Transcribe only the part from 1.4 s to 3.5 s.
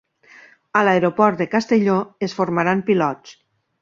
de Castelló es formaran pilots